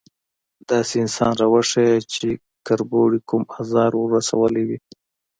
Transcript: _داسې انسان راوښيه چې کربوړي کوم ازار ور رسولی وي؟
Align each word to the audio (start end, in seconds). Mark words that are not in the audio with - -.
_داسې 0.69 0.95
انسان 1.03 1.33
راوښيه 1.41 1.93
چې 2.13 2.27
کربوړي 2.67 3.19
کوم 3.29 3.43
ازار 3.59 3.91
ور 3.97 4.09
رسولی 4.17 4.63
وي؟ 4.67 4.77